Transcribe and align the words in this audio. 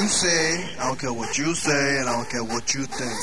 you 0.00 0.08
say. 0.08 0.64
I 0.80 0.88
don't 0.88 0.98
care 0.98 1.12
what 1.12 1.36
you 1.36 1.54
say, 1.54 1.98
and 2.00 2.08
I 2.08 2.16
don't 2.16 2.30
care 2.30 2.44
what 2.44 2.72
you 2.72 2.84
think. 2.88 3.20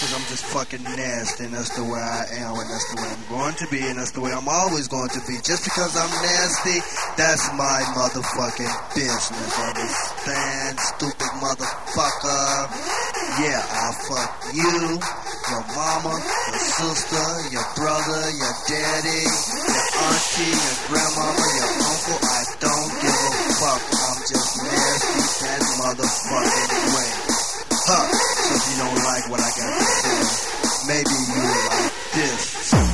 Cause 0.00 0.12
I'm 0.16 0.26
just 0.32 0.44
fucking 0.52 0.82
nasty, 0.82 1.44
and 1.44 1.54
that's 1.54 1.70
the 1.76 1.84
way 1.84 2.00
I 2.00 2.24
am, 2.44 2.56
and 2.56 2.68
that's 2.68 2.88
the 2.92 2.96
way 3.00 3.08
I'm 3.08 3.24
going 3.28 3.56
to 3.60 3.66
be, 3.68 3.80
and 3.84 3.96
that's 4.00 4.12
the 4.12 4.20
way 4.20 4.32
I'm 4.32 4.48
always 4.48 4.88
going 4.88 5.08
to 5.12 5.20
be. 5.28 5.36
Just 5.44 5.64
because 5.64 5.92
I'm 5.96 6.10
nasty, 6.10 6.80
that's 7.20 7.44
my 7.54 7.80
motherfucking 7.92 8.74
business. 8.96 9.52
Understand, 9.54 10.80
stupid 10.80 11.32
motherfucker? 11.44 12.72
Yeah, 13.44 13.60
I'll 13.60 13.96
fuck 14.08 14.32
you, 14.52 14.98
your 15.00 15.64
mama, 15.76 16.14
your 16.16 16.64
sister, 16.74 17.28
your 17.52 17.68
brother, 17.76 18.22
your 18.32 18.54
daddy, 18.64 19.22
your 19.28 19.84
auntie, 20.08 20.52
your 20.52 20.76
grandmama, 20.88 21.46
your 21.52 21.72
uncle. 21.84 22.18
I 22.24 22.40
don't 22.60 22.93
fuck. 23.64 23.80
I'm 23.80 24.20
just 24.28 24.60
nasty 24.60 25.20
that 25.40 25.62
motherfucking 25.80 26.84
way. 26.92 27.10
Huh. 27.72 28.04
So 28.12 28.52
if 28.56 28.64
you 28.68 28.76
don't 28.84 29.00
like 29.08 29.24
what 29.30 29.40
I 29.40 29.50
got 29.56 29.72
to 29.72 29.84
say, 29.84 30.20
maybe 30.88 31.16
you 31.32 31.42
like 31.72 31.92
this. 32.12 32.93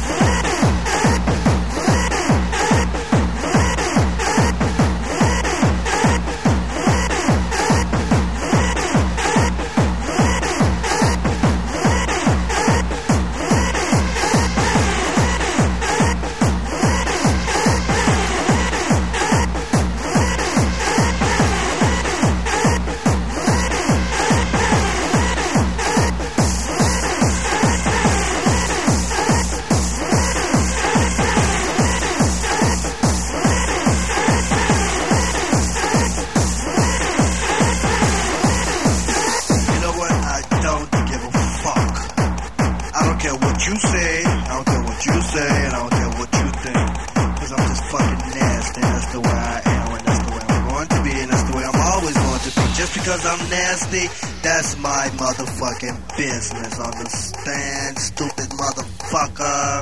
business. 56.21 56.79
Understand, 56.79 57.99
stupid 57.99 58.51
motherfucker. 58.61 59.81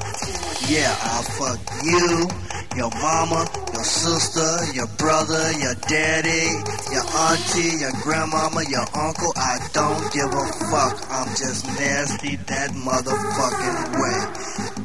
Yeah, 0.71 0.95
I'll 1.11 1.27
fuck 1.35 1.59
you, 1.83 2.31
your 2.79 2.91
mama, 3.03 3.43
your 3.75 3.83
sister, 3.83 4.47
your 4.73 4.87
brother, 5.03 5.51
your 5.59 5.75
daddy, 5.91 6.47
your 6.95 7.03
auntie, 7.27 7.83
your 7.83 7.91
grandmama, 8.07 8.63
your 8.71 8.87
uncle. 8.95 9.33
I 9.35 9.59
don't 9.73 10.07
give 10.15 10.31
a 10.31 10.47
fuck. 10.71 10.95
I'm 11.11 11.29
just 11.35 11.67
nasty 11.75 12.37
that 12.37 12.71
motherfucking 12.71 13.99
way. 13.99 14.19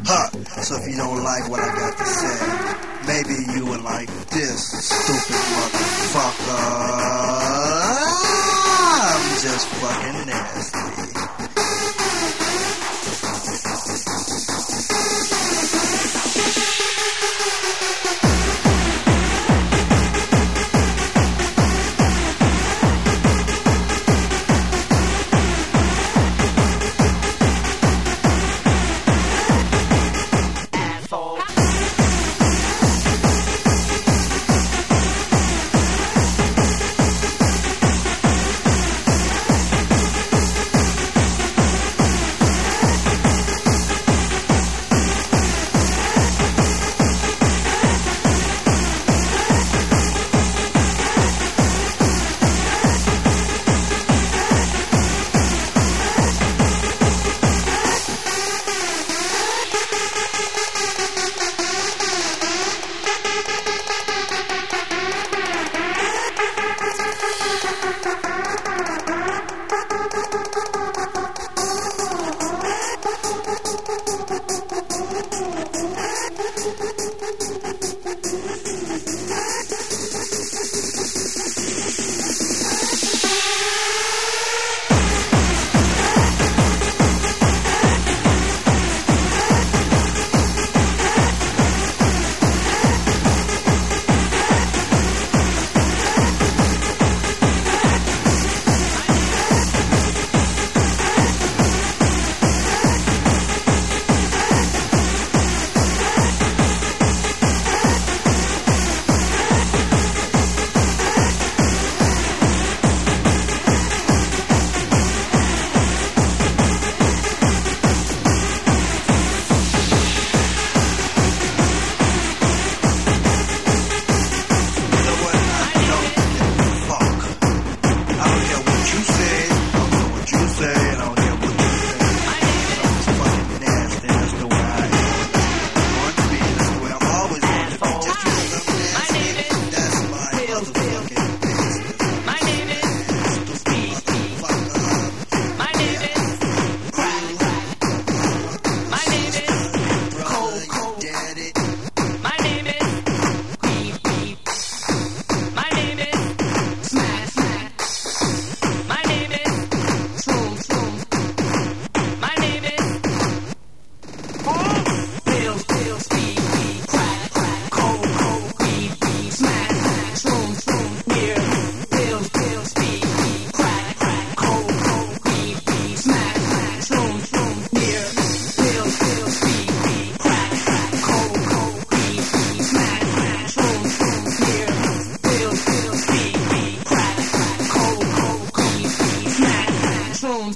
Huh. 0.09 0.29
So 0.65 0.81
if 0.81 0.89
you 0.89 0.97
don't 0.97 1.23
like 1.23 1.49
what 1.51 1.59
I 1.61 1.69
got 1.69 1.97
to 2.01 2.05
say, 2.05 2.39
maybe 3.05 3.35
you 3.53 3.65
would 3.69 3.83
like 3.83 4.09
this, 4.33 4.73
stupid 4.89 5.43
motherfucker. 5.53 6.57
I'm 9.05 9.21
just 9.37 9.67
fucking 9.67 10.25
nasty. 10.25 10.92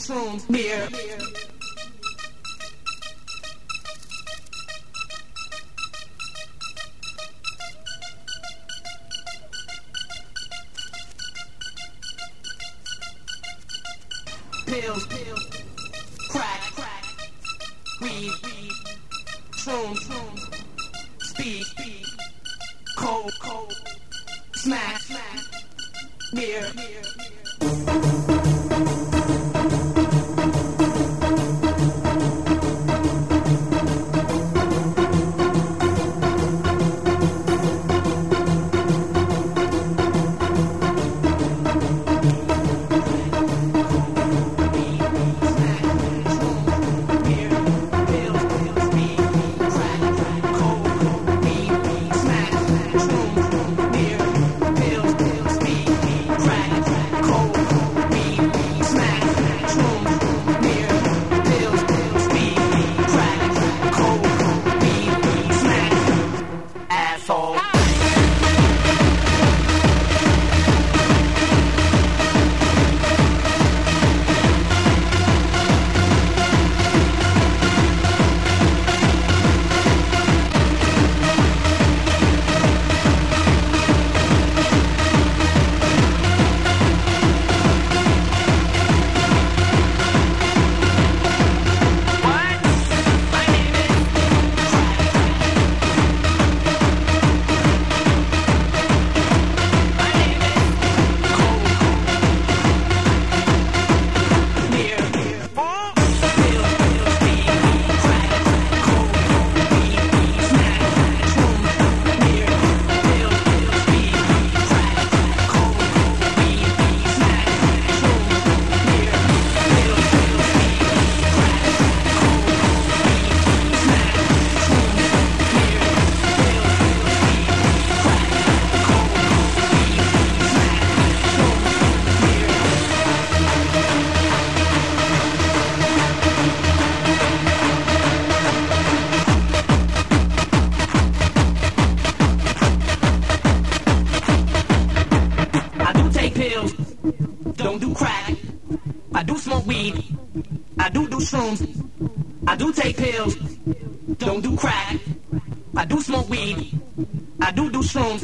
consumed 0.07 0.49
near 0.49 0.87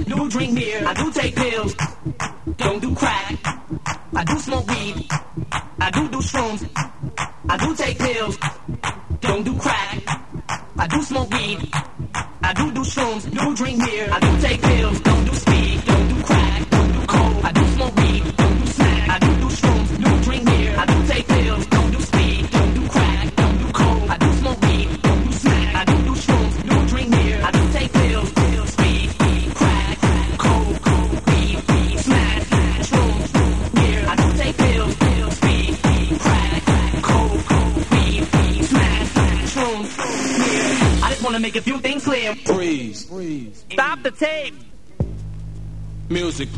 do 0.06 0.16
shrooms. 0.16 0.24
Do 0.24 0.30
drink 0.30 0.56
beer. 0.56 0.84
I 0.86 0.94
do 0.94 1.12
take 1.12 1.36
pills. 1.36 1.73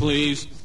Please. 0.06 0.55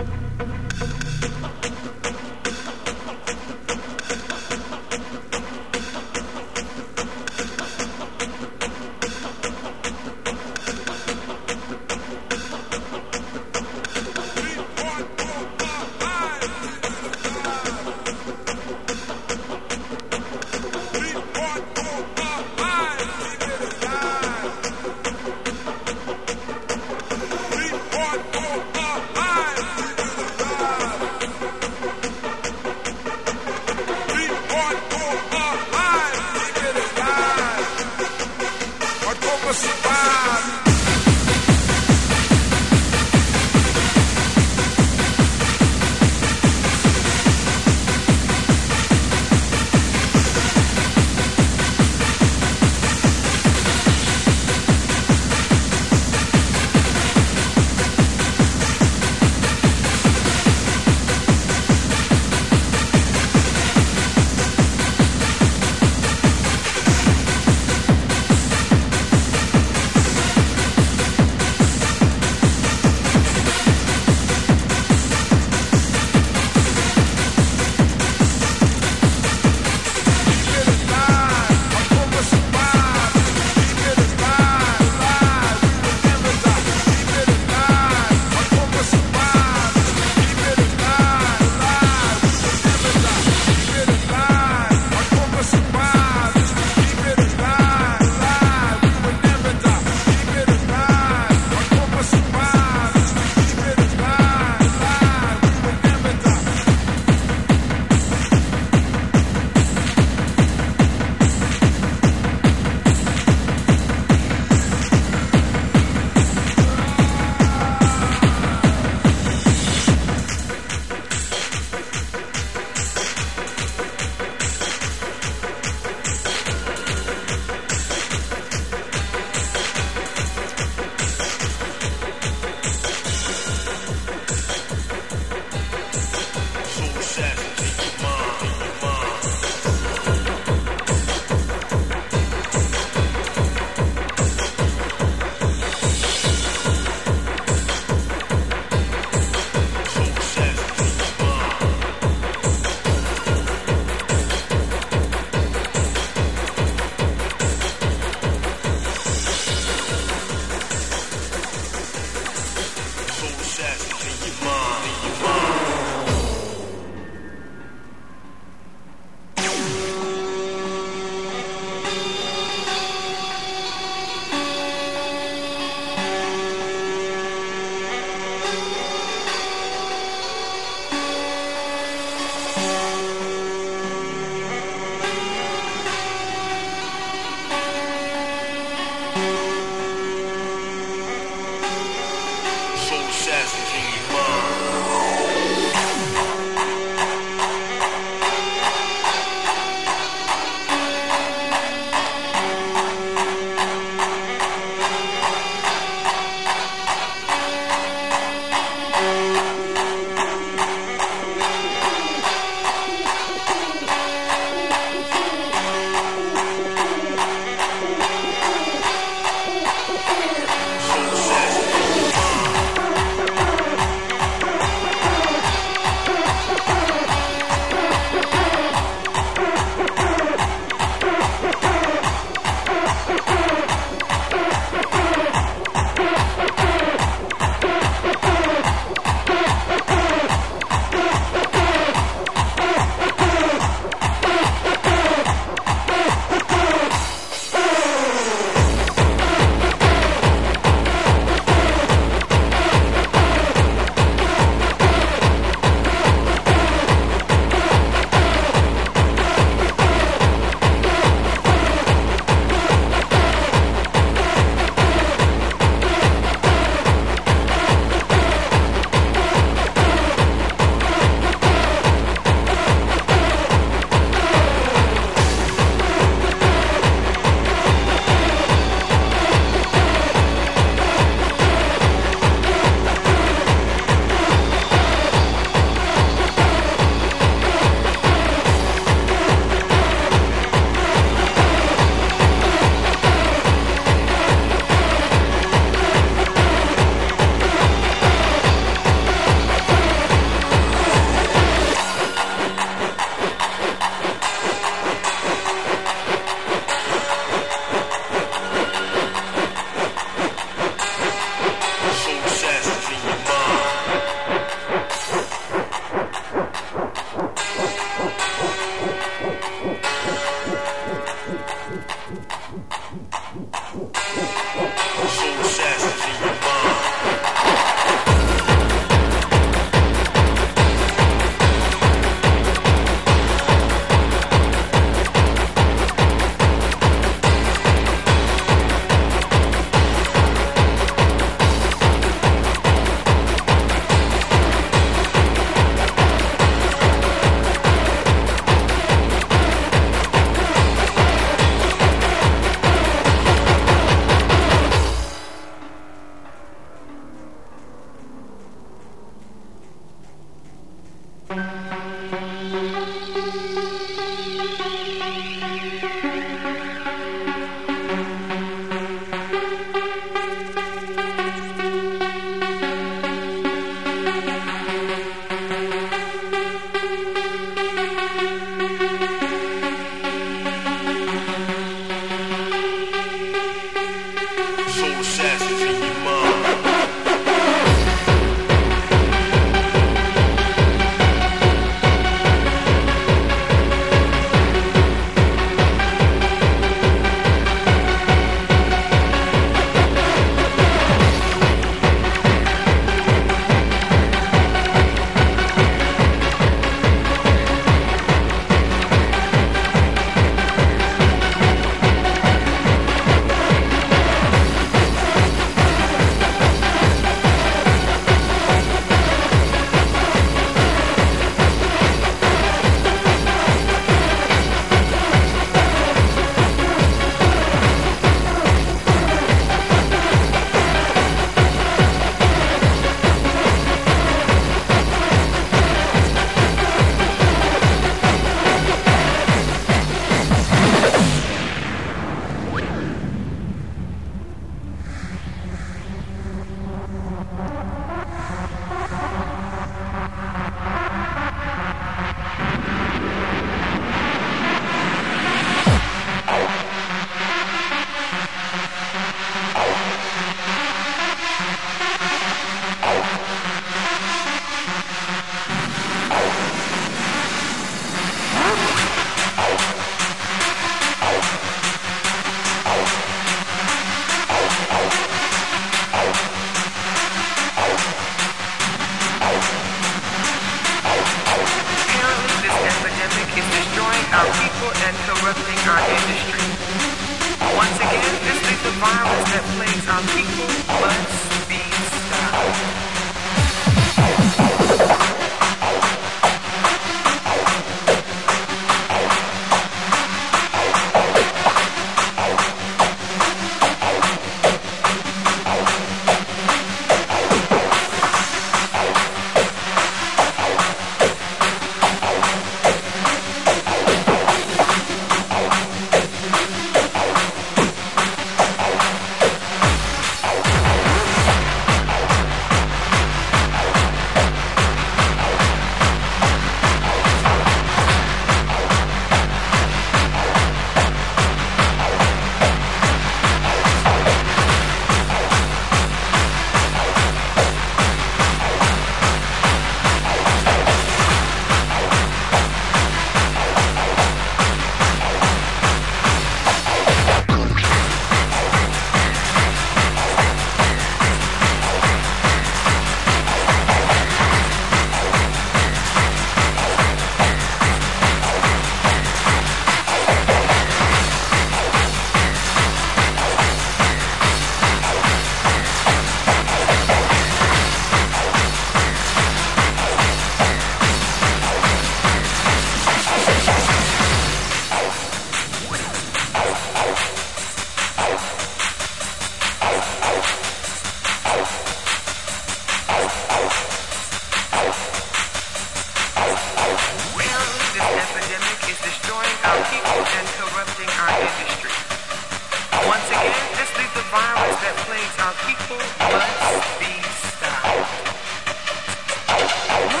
Ah! 599.43 600.00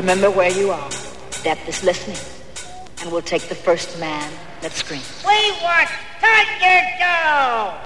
Remember 0.00 0.30
where 0.30 0.50
you 0.50 0.70
are. 0.70 0.88
Death 1.42 1.68
is 1.68 1.84
listening. 1.84 2.16
And 3.02 3.12
we'll 3.12 3.20
take 3.20 3.42
the 3.50 3.54
first 3.54 4.00
man 4.00 4.32
that 4.62 4.72
screams. 4.72 5.22
We 5.28 5.52
want 5.62 5.90
Thunderdome! 6.22 7.79